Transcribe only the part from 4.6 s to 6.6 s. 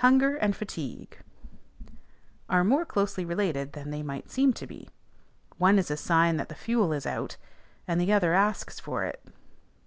be: one is a sign that the